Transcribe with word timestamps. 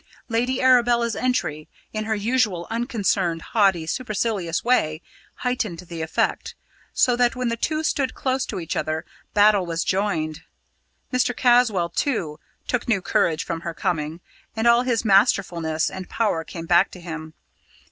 Lady 0.29 0.59
Arabella's 0.59 1.15
entry, 1.15 1.67
in 1.93 2.05
her 2.05 2.15
usual 2.15 2.65
unconcerned, 2.71 3.39
haughty, 3.53 3.85
supercilious 3.85 4.63
way, 4.65 4.99
heightened 5.45 5.77
the 5.77 6.01
effect, 6.01 6.55
so 6.91 7.15
that 7.15 7.35
when 7.35 7.49
the 7.49 7.55
two 7.55 7.83
stood 7.83 8.15
close 8.15 8.43
to 8.43 8.59
each 8.59 8.75
other 8.75 9.05
battle 9.35 9.63
was 9.63 9.83
joined. 9.83 10.41
Mr. 11.13 11.37
Caswall, 11.37 11.89
too, 11.89 12.39
took 12.67 12.87
new 12.87 13.03
courage 13.03 13.43
from 13.43 13.61
her 13.61 13.75
coming, 13.75 14.21
and 14.55 14.65
all 14.65 14.81
his 14.81 15.05
masterfulness 15.05 15.87
and 15.91 16.09
power 16.09 16.43
came 16.43 16.65
back 16.65 16.89
to 16.89 16.99
him. 16.99 17.35